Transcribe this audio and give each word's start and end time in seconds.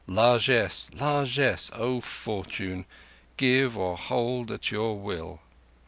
Largesse! 0.07 0.89
Largesse, 0.95 1.69
O 1.75 2.01
Fortune! 2.01 2.87
Give 3.37 3.77
or 3.77 3.95
hold 3.95 4.49
at 4.49 4.71
your 4.71 4.97
will. 4.97 5.41